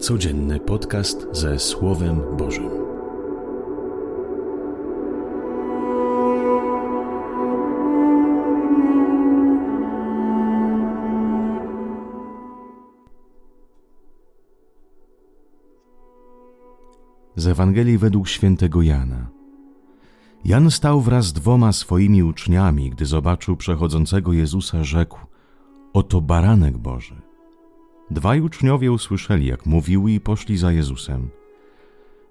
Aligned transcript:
Codzienny 0.00 0.60
podcast 0.60 1.26
ze 1.32 1.58
Słowem 1.58 2.20
Bożym. 2.36 2.70
Z 17.36 17.46
Ewangelii 17.46 17.98
według 17.98 18.28
świętego 18.28 18.82
Jana. 18.82 19.28
Jan 20.44 20.70
stał 20.70 21.00
wraz 21.00 21.26
z 21.26 21.32
dwoma 21.32 21.72
swoimi 21.72 22.22
uczniami, 22.22 22.90
gdy 22.90 23.06
zobaczył 23.06 23.56
przechodzącego 23.56 24.32
Jezusa, 24.32 24.84
rzekł: 24.84 25.18
Oto 25.92 26.20
baranek 26.20 26.78
Boży. 26.78 27.25
Dwaj 28.10 28.40
uczniowie 28.40 28.92
usłyszeli, 28.92 29.46
jak 29.46 29.66
mówił, 29.66 30.08
i 30.08 30.20
poszli 30.20 30.56
za 30.56 30.72
Jezusem. 30.72 31.30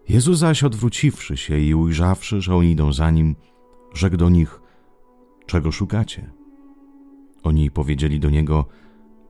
Jezus 0.09 0.37
zaś 0.37 0.63
odwróciwszy 0.63 1.37
się 1.37 1.59
i 1.59 1.75
ujrzawszy, 1.75 2.41
że 2.41 2.55
oni 2.55 2.71
idą 2.71 2.93
za 2.93 3.11
nim, 3.11 3.35
rzekł 3.93 4.17
do 4.17 4.29
nich: 4.29 4.61
Czego 5.45 5.71
szukacie? 5.71 6.31
Oni 7.43 7.71
powiedzieli 7.71 8.19
do 8.19 8.29
niego: 8.29 8.65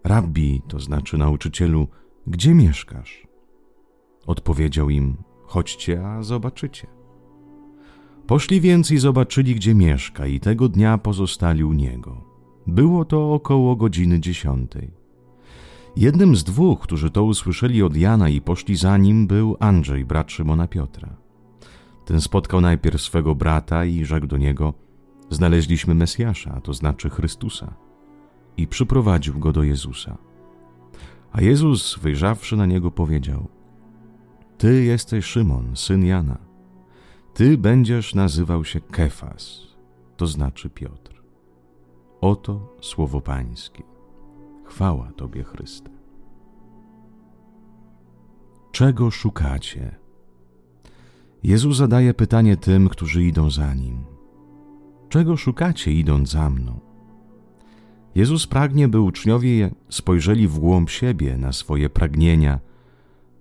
Rabbi, 0.04 0.62
to 0.68 0.80
znaczy 0.80 1.18
nauczycielu, 1.18 1.88
gdzie 2.28 2.54
mieszkasz? 2.54 3.28
Odpowiedział 4.28 4.90
im: 4.90 5.18
Chodźcie, 5.44 6.08
a 6.08 6.24
zobaczycie. 6.24 6.88
Poszli 8.28 8.62
więc 8.62 8.92
i 8.92 8.98
zobaczyli, 8.98 9.56
gdzie 9.56 9.76
mieszka, 9.76 10.28
i 10.28 10.40
tego 10.40 10.70
dnia 10.70 10.98
pozostali 10.98 11.64
u 11.64 11.74
niego. 11.74 12.22
Było 12.68 13.06
to 13.06 13.34
około 13.34 13.76
godziny 13.76 14.20
dziesiątej. 14.20 14.92
Jednym 15.98 16.36
z 16.36 16.44
dwóch, 16.44 16.80
którzy 16.80 17.10
to 17.10 17.24
usłyszeli 17.24 17.84
od 17.84 17.98
Jana 17.98 18.30
i 18.30 18.42
poszli 18.42 18.76
za 18.76 18.98
nim, 18.98 19.28
był 19.28 19.58
Andrzej, 19.60 20.06
brat 20.06 20.32
Szymona 20.32 20.68
Piotra. 20.68 21.16
Ten 22.06 22.22
spotkał 22.22 22.62
najpierw 22.62 23.02
swego 23.02 23.36
brata 23.36 23.86
i 23.86 24.06
rzekł 24.06 24.28
do 24.28 24.38
niego: 24.38 24.74
Znaleźliśmy 25.30 25.94
Mesjasza, 25.94 26.62
to 26.62 26.74
znaczy 26.74 27.10
Chrystusa, 27.10 27.74
i 28.58 28.68
przyprowadził 28.68 29.40
go 29.40 29.52
do 29.52 29.64
Jezusa. 29.64 30.18
A 31.32 31.42
Jezus, 31.42 32.00
wyjrzawszy 32.00 32.58
na 32.58 32.66
niego, 32.66 32.92
powiedział: 32.92 33.48
Ty 34.58 34.84
jesteś 34.84 35.26
Szymon, 35.26 35.76
syn 35.76 36.06
Jana. 36.06 36.38
Ty 37.34 37.58
będziesz 37.58 38.16
nazywał 38.16 38.66
się 38.66 38.82
Kefas, 38.82 39.62
to 40.18 40.28
znaczy 40.28 40.70
Piotr. 40.70 41.24
Oto 42.22 42.76
słowo 42.82 43.22
Pańskie. 43.22 43.95
Chwała 44.66 45.12
Tobie, 45.12 45.44
Chryste. 45.44 45.90
Czego 48.72 49.12
szukacie? 49.12 49.96
Jezus 51.44 51.78
zadaje 51.78 52.14
pytanie 52.14 52.58
tym, 52.58 52.90
którzy 52.90 53.24
idą 53.24 53.50
za 53.50 53.74
nim. 53.74 54.04
Czego 55.10 55.38
szukacie, 55.38 55.92
idąc 55.92 56.30
za 56.30 56.50
mną? 56.50 56.80
Jezus 58.16 58.48
pragnie, 58.48 58.88
by 58.88 59.00
uczniowie 59.00 59.72
spojrzeli 59.90 60.48
w 60.48 60.60
głąb 60.60 60.90
siebie 60.90 61.38
na 61.38 61.52
swoje 61.52 61.90
pragnienia, 61.90 62.60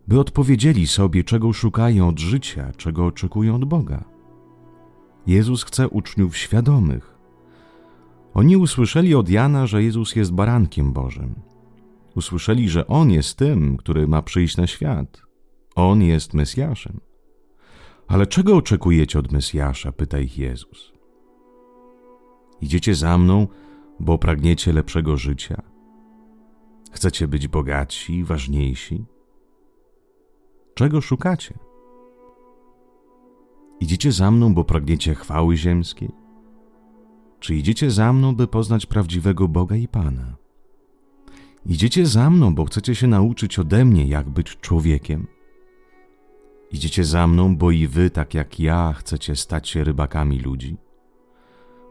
by 0.09 0.21
odpowiedzieli 0.21 0.87
sobie, 0.87 1.25
czego 1.25 1.53
szukają 1.53 2.09
od 2.09 2.19
życia, 2.19 2.73
czego 2.77 3.07
oczekują 3.07 3.55
od 3.55 3.65
Boga. 3.65 4.05
Jezus 5.27 5.65
chce 5.65 5.89
uczniów 5.89 6.37
świadomych, 6.37 7.14
oni 8.35 8.57
usłyszeli 8.57 9.15
od 9.15 9.29
Jana, 9.29 9.67
że 9.67 9.83
Jezus 9.83 10.17
jest 10.17 10.33
barankiem 10.33 10.93
Bożym. 10.93 11.35
Usłyszeli, 12.17 12.69
że 12.69 12.87
On 12.87 13.11
jest 13.11 13.39
tym, 13.39 13.77
który 13.77 14.09
ma 14.09 14.23
przyjść 14.23 14.57
na 14.57 14.67
świat. 14.67 15.23
On 15.75 16.03
jest 16.03 16.35
Mesjaszem. 16.35 17.01
Ale 18.09 18.27
czego 18.27 18.57
oczekujecie 18.57 19.19
od 19.19 19.33
Mesjasza? 19.33 19.93
pyta 19.93 20.19
ich 20.19 20.39
Jezus. 20.39 20.93
Idziecie 22.61 22.95
za 22.95 23.19
mną, 23.19 23.49
bo 24.01 24.19
pragniecie 24.19 24.73
lepszego 24.73 25.17
życia? 25.17 25.63
Chcecie 26.93 27.29
być 27.29 27.49
bogatsi, 27.49 28.25
ważniejsi? 28.25 29.05
Czego 30.75 31.01
szukacie? 31.01 31.59
Idziecie 33.81 34.13
za 34.13 34.31
mną, 34.31 34.55
bo 34.55 34.65
pragniecie 34.65 35.15
chwały 35.15 35.57
ziemskiej? 35.57 36.24
Czy 37.45 37.55
idziecie 37.55 37.91
za 37.91 38.13
mną, 38.13 38.35
by 38.35 38.47
poznać 38.47 38.87
prawdziwego 38.87 39.49
Boga 39.49 39.77
i 39.77 39.89
Pana? 39.89 40.37
Idziecie 41.67 42.07
za 42.07 42.31
mną, 42.31 42.55
bo 42.55 42.65
chcecie 42.65 42.95
się 42.95 43.07
nauczyć 43.07 43.59
ode 43.59 43.85
mnie, 43.85 44.07
jak 44.07 44.31
być 44.31 44.57
człowiekiem? 44.57 45.27
Idziecie 46.73 47.05
za 47.05 47.27
mną, 47.27 47.57
bo 47.57 47.71
i 47.71 47.87
wy, 47.87 48.11
tak 48.11 48.35
jak 48.35 48.61
ja, 48.61 48.93
chcecie 48.93 49.37
stać 49.37 49.69
się 49.69 49.85
rybakami 49.85 50.41
ludzi? 50.41 50.77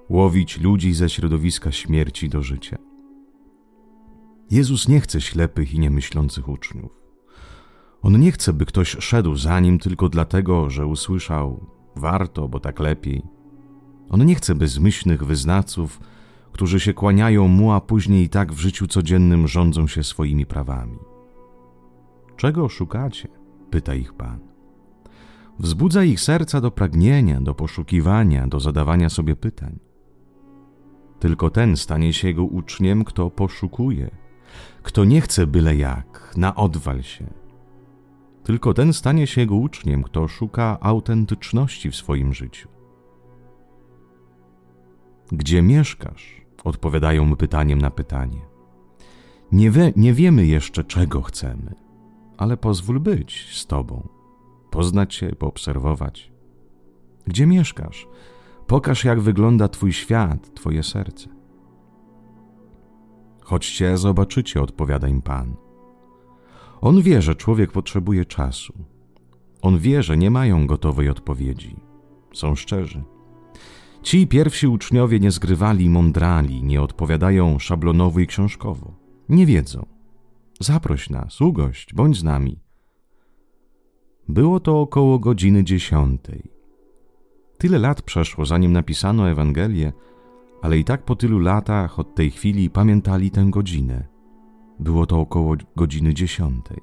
Łowić 0.10 0.60
ludzi 0.60 0.94
ze 0.94 1.10
środowiska 1.10 1.72
śmierci 1.72 2.30
do 2.30 2.44
życia? 2.44 2.78
Jezus 4.52 4.88
nie 4.88 5.02
chce 5.02 5.22
ślepych 5.22 5.74
i 5.74 5.80
niemyślących 5.80 6.50
uczniów. 6.50 6.92
On 8.02 8.20
nie 8.20 8.32
chce, 8.32 8.54
by 8.54 8.66
ktoś 8.66 8.90
szedł 9.00 9.36
za 9.36 9.60
nim 9.60 9.80
tylko 9.80 10.10
dlatego, 10.10 10.70
że 10.70 10.86
usłyszał: 10.86 11.66
Warto, 11.96 12.48
bo 12.48 12.60
tak 12.60 12.80
lepiej 12.80 13.33
on 14.10 14.26
nie 14.26 14.36
chce 14.36 14.56
bezmyślnych 14.56 15.24
wyznawców, 15.24 16.00
którzy 16.52 16.80
się 16.80 16.94
kłaniają 16.94 17.48
mu, 17.48 17.72
a 17.72 17.82
później 17.82 18.24
i 18.26 18.30
tak 18.30 18.54
w 18.54 18.60
życiu 18.60 18.88
codziennym 18.88 19.48
rządzą 19.48 19.88
się 19.88 20.04
swoimi 20.04 20.46
prawami. 20.46 20.98
Czego 22.38 22.70
szukacie? 22.70 23.28
pyta 23.70 23.96
ich 23.96 24.14
Pan. 24.14 24.40
Wzbudza 25.60 26.04
ich 26.04 26.20
serca 26.20 26.62
do 26.62 26.72
pragnienia, 26.72 27.42
do 27.42 27.54
poszukiwania, 27.54 28.48
do 28.48 28.60
zadawania 28.60 29.10
sobie 29.10 29.36
pytań. 29.36 29.80
Tylko 31.20 31.50
ten 31.50 31.78
stanie 31.78 32.14
się 32.14 32.28
jego 32.28 32.44
uczniem, 32.44 33.04
kto 33.04 33.30
poszukuje, 33.30 34.12
kto 34.84 35.06
nie 35.06 35.22
chce 35.22 35.48
byle 35.48 35.76
jak, 35.76 36.34
na 36.38 36.56
odwal 36.56 37.04
się. 37.04 37.34
Tylko 38.44 38.74
ten 38.74 38.94
stanie 38.94 39.28
się 39.28 39.42
jego 39.42 39.56
uczniem, 39.56 40.04
kto 40.04 40.28
szuka 40.28 40.78
autentyczności 40.82 41.92
w 41.92 41.96
swoim 41.96 42.34
życiu. 42.34 42.73
Gdzie 45.32 45.62
mieszkasz? 45.62 46.42
Odpowiadają 46.64 47.26
mu 47.26 47.36
pytaniem 47.36 47.80
na 47.80 47.90
pytanie. 47.90 48.42
Nie, 49.52 49.72
we, 49.72 49.92
nie 49.96 50.14
wiemy 50.14 50.46
jeszcze, 50.46 50.84
czego 50.84 51.22
chcemy, 51.22 51.76
ale 52.38 52.58
pozwól 52.58 53.00
być 53.00 53.50
z 53.52 53.68
Tobą, 53.68 54.08
poznać 54.72 55.14
się, 55.14 55.36
poobserwować. 55.36 56.32
Gdzie 57.28 57.46
mieszkasz? 57.46 58.08
Pokaż, 58.68 59.04
jak 59.04 59.22
wygląda 59.22 59.68
Twój 59.68 59.94
świat, 59.94 60.54
Twoje 60.54 60.84
serce. 60.84 61.30
Chodźcie, 63.42 63.98
zobaczycie, 63.98 64.62
odpowiada 64.62 65.08
im 65.08 65.22
Pan. 65.22 65.56
On 66.82 67.02
wie, 67.02 67.22
że 67.22 67.36
człowiek 67.36 67.72
potrzebuje 67.72 68.26
czasu. 68.26 68.74
On 69.62 69.78
wie, 69.78 70.04
że 70.04 70.18
nie 70.18 70.32
mają 70.32 70.68
gotowej 70.68 71.10
odpowiedzi. 71.10 71.76
Są 72.34 72.56
szczerzy. 72.56 73.04
Ci 74.04 74.28
pierwsi 74.28 74.68
uczniowie 74.68 75.20
nie 75.20 75.32
zgrywali 75.32 75.90
mądrali, 75.90 76.64
nie 76.64 76.82
odpowiadają 76.82 77.60
szablonowo 77.60 78.20
i 78.20 78.28
książkowo. 78.28 78.94
Nie 79.30 79.46
wiedzą. 79.46 79.86
Zaproś 80.60 81.10
nas, 81.10 81.42
ugość, 81.42 81.94
bądź 81.94 82.20
z 82.20 82.24
nami. 82.24 82.60
Było 84.30 84.60
to 84.60 84.82
około 84.82 85.20
godziny 85.20 85.64
dziesiątej. 85.64 86.52
Tyle 87.58 87.80
lat 87.80 88.02
przeszło, 88.02 88.46
zanim 88.46 88.72
napisano 88.72 89.30
Ewangelię, 89.30 89.94
ale 90.62 90.78
i 90.78 90.84
tak 90.84 91.06
po 91.06 91.16
tylu 91.16 91.40
latach 91.40 92.00
od 92.00 92.16
tej 92.16 92.32
chwili 92.32 92.70
pamiętali 92.70 93.32
tę 93.32 93.46
godzinę. 93.50 94.08
Było 94.80 95.06
to 95.06 95.20
około 95.20 95.56
godziny 95.76 96.14
dziesiątej. 96.14 96.82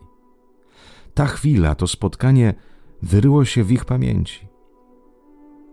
Ta 1.14 1.26
chwila, 1.26 1.74
to 1.74 1.86
spotkanie 1.86 2.54
wyryło 3.02 3.44
się 3.44 3.64
w 3.64 3.72
ich 3.72 3.84
pamięci. 3.84 4.48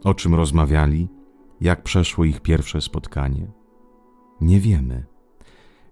O 0.04 0.14
czym 0.14 0.36
rozmawiali? 0.36 1.17
Jak 1.62 1.84
przeszło 1.84 2.26
ich 2.26 2.42
pierwsze 2.42 2.82
spotkanie? 2.82 3.52
Nie 4.42 4.60
wiemy. 4.60 5.06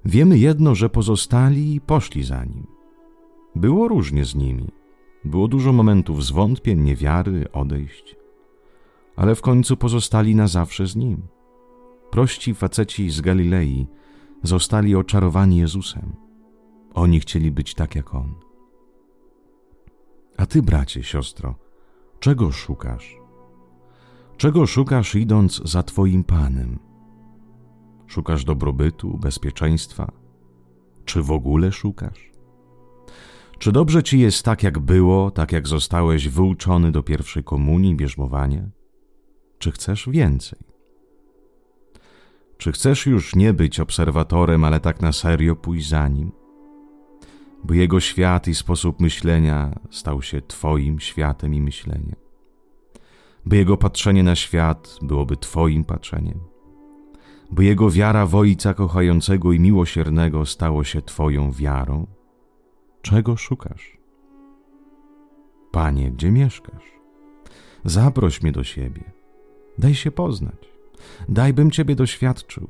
Wiemy 0.06 0.38
jedno, 0.38 0.76
że 0.76 0.90
pozostali 0.90 1.76
i 1.76 1.82
poszli 1.82 2.24
za 2.24 2.46
nim. 2.46 2.68
Było 3.56 3.88
różnie 3.88 4.26
z 4.26 4.36
nimi. 4.36 4.72
Było 5.26 5.48
dużo 5.48 5.74
momentów 5.74 6.26
zwątpień, 6.26 6.82
niewiary, 6.82 7.52
odejść. 7.52 8.16
Ale 9.16 9.36
w 9.36 9.42
końcu 9.42 9.78
pozostali 9.78 10.36
na 10.36 10.48
zawsze 10.48 10.88
z 10.88 10.96
nim. 10.96 11.28
Prości 12.12 12.54
faceci 12.54 13.10
z 13.10 13.22
Galilei 13.22 13.88
zostali 14.44 14.96
oczarowani 14.96 15.58
Jezusem. 15.58 16.16
Oni 16.94 17.20
chcieli 17.20 17.52
być 17.52 17.74
tak 17.74 17.96
jak 17.96 18.16
On. 18.16 18.36
A 20.38 20.46
ty, 20.46 20.62
bracie, 20.62 21.04
siostro, 21.04 21.56
czego 22.20 22.52
szukasz? 22.52 23.25
Czego 24.38 24.68
szukasz 24.68 25.16
idąc 25.16 25.62
za 25.66 25.84
Twoim 25.84 26.24
Panem? 26.24 26.80
Szukasz 28.08 28.44
dobrobytu, 28.44 29.18
bezpieczeństwa? 29.18 30.12
Czy 31.06 31.22
w 31.22 31.32
ogóle 31.32 31.72
szukasz? 31.72 32.32
Czy 33.60 33.72
dobrze 33.72 34.04
ci 34.04 34.20
jest 34.20 34.46
tak, 34.46 34.64
jak 34.64 34.80
było, 34.80 35.32
tak 35.32 35.52
jak 35.52 35.68
zostałeś 35.68 36.30
wyuczony 36.30 36.92
do 36.92 37.04
pierwszej 37.04 37.44
komunii, 37.44 37.96
bierzmowania? 37.96 38.70
Czy 39.60 39.72
chcesz 39.72 40.10
więcej? 40.10 40.60
Czy 42.58 42.72
chcesz 42.72 43.06
już 43.06 43.36
nie 43.36 43.54
być 43.54 43.80
obserwatorem, 43.80 44.64
ale 44.64 44.80
tak 44.80 45.02
na 45.02 45.12
serio 45.12 45.56
pójść 45.56 45.90
za 45.90 46.08
nim? 46.08 46.32
By 47.64 47.78
jego 47.78 48.00
świat 48.00 48.48
i 48.48 48.56
sposób 48.56 49.00
myślenia 49.00 49.80
stał 49.92 50.22
się 50.22 50.42
Twoim 50.42 51.00
światem 51.00 51.54
i 51.54 51.62
myśleniem. 51.62 52.25
By 53.46 53.56
jego 53.58 53.78
patrzenie 53.78 54.24
na 54.24 54.36
świat 54.36 54.98
byłoby 55.02 55.38
Twoim 55.38 55.84
patrzeniem. 55.84 56.40
By 57.52 57.64
jego 57.64 57.90
wiara 57.90 58.26
w 58.26 58.36
Ojca 58.36 58.74
kochającego 58.74 59.52
i 59.52 59.60
miłosiernego 59.60 60.46
stało 60.46 60.84
się 60.84 61.02
Twoją 61.02 61.52
wiarą. 61.52 62.08
Czego 63.02 63.38
szukasz? 63.38 63.98
Panie, 65.72 66.12
gdzie 66.12 66.32
mieszkasz? 66.32 66.84
Zaproś 67.86 68.42
mnie 68.42 68.52
do 68.52 68.64
siebie. 68.64 69.12
Daj 69.78 69.96
się 69.96 70.12
poznać. 70.12 70.70
Daj, 71.30 71.54
bym 71.54 71.72
Ciebie 71.72 71.96
doświadczył. 71.96 72.68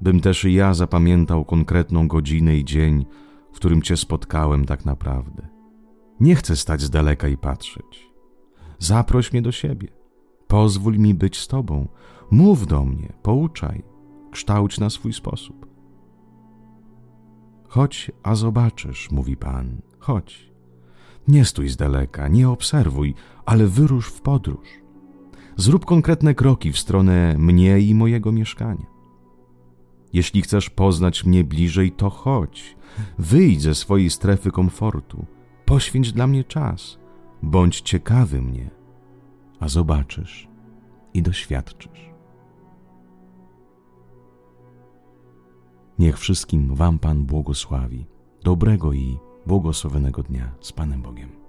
Bym 0.00 0.20
też 0.20 0.44
i 0.44 0.52
ja 0.52 0.74
zapamiętał 0.74 1.44
konkretną 1.44 2.08
godzinę 2.08 2.56
i 2.56 2.64
dzień, 2.64 3.06
w 3.52 3.56
którym 3.56 3.82
Cię 3.82 3.96
spotkałem 3.96 4.64
tak 4.64 4.84
naprawdę. 4.84 5.48
Nie 6.20 6.34
chcę 6.34 6.56
stać 6.56 6.80
z 6.80 6.90
daleka 6.90 7.28
i 7.28 7.36
patrzeć. 7.36 8.13
Zaproś 8.84 9.32
mnie 9.32 9.42
do 9.42 9.52
siebie. 9.52 9.88
Pozwól 10.46 10.98
mi 10.98 11.14
być 11.14 11.38
z 11.38 11.48
Tobą. 11.48 11.88
Mów 12.30 12.66
do 12.66 12.84
mnie, 12.84 13.12
pouczaj, 13.22 13.82
kształć 14.30 14.78
na 14.78 14.90
swój 14.90 15.12
sposób. 15.12 15.66
Chodź, 17.68 18.10
a 18.22 18.34
zobaczysz, 18.34 19.10
mówi 19.10 19.36
Pan, 19.36 19.82
chodź. 19.98 20.50
Nie 21.28 21.44
stój 21.44 21.68
z 21.68 21.76
daleka, 21.76 22.28
nie 22.28 22.48
obserwuj, 22.48 23.14
ale 23.46 23.66
wyrusz 23.66 24.08
w 24.08 24.20
podróż. 24.20 24.68
Zrób 25.56 25.84
konkretne 25.84 26.34
kroki 26.34 26.72
w 26.72 26.78
stronę 26.78 27.38
mnie 27.38 27.80
i 27.80 27.94
mojego 27.94 28.32
mieszkania. 28.32 28.86
Jeśli 30.12 30.42
chcesz 30.42 30.70
poznać 30.70 31.24
mnie 31.24 31.44
bliżej, 31.44 31.92
to 31.92 32.10
chodź. 32.10 32.76
Wyjdź 33.18 33.62
ze 33.62 33.74
swojej 33.74 34.10
strefy 34.10 34.50
komfortu. 34.50 35.26
Poświęć 35.64 36.12
dla 36.12 36.26
mnie 36.26 36.44
czas. 36.44 37.03
Bądź 37.44 37.80
ciekawy 37.80 38.42
mnie, 38.42 38.70
a 39.60 39.68
zobaczysz 39.68 40.48
i 41.14 41.22
doświadczysz. 41.22 42.10
Niech 45.98 46.18
wszystkim 46.18 46.74
Wam 46.74 46.98
Pan 46.98 47.24
błogosławi. 47.24 48.06
Dobrego 48.42 48.92
i 48.92 49.18
błogosławionego 49.46 50.22
dnia 50.22 50.54
z 50.60 50.72
Panem 50.72 51.02
Bogiem. 51.02 51.43